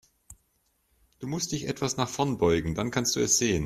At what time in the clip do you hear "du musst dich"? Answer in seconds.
1.19-1.67